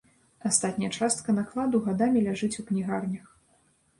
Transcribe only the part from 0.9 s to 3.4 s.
частка накладу гадамі ляжыць у кнігарнях.